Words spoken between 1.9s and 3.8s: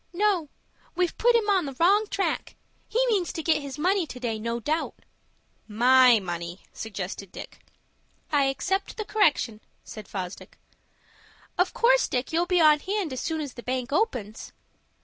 track. He means to get his